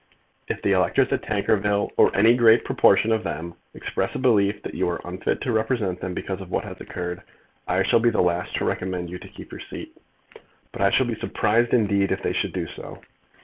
If 0.47 0.63
the 0.63 0.71
electors 0.71 1.09
at 1.11 1.21
Tankerville, 1.21 1.91
or 1.95 2.09
any 2.15 2.35
great 2.35 2.65
proportion 2.65 3.11
of 3.11 3.23
them, 3.23 3.53
express 3.75 4.15
a 4.15 4.17
belief 4.17 4.63
that 4.63 4.73
you 4.73 4.89
are 4.89 4.99
unfit 5.05 5.41
to 5.41 5.51
represent 5.51 6.01
them 6.01 6.15
because 6.15 6.41
of 6.41 6.49
what 6.49 6.63
has 6.63 6.81
occurred, 6.81 7.21
I 7.67 7.83
shall 7.83 7.99
be 7.99 8.09
the 8.09 8.19
last 8.19 8.55
to 8.55 8.65
recommend 8.65 9.11
you 9.11 9.19
to 9.19 9.29
keep 9.29 9.51
your 9.51 9.61
seat; 9.61 9.95
but 10.71 10.81
I 10.81 10.89
shall 10.89 11.05
be 11.05 11.13
surprised 11.19 11.71
indeed 11.75 12.11
if 12.11 12.23
they 12.23 12.33
should 12.33 12.51
do 12.51 12.65
so. 12.65 12.99